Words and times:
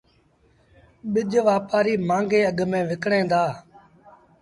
ٻج 1.11 1.31
وآپآريٚ 1.47 2.03
مآݩگي 2.07 2.41
اگھ 2.49 2.63
ميݩ 2.71 2.87
وڪڻيٚن 2.89 3.25
دآ 3.31 3.43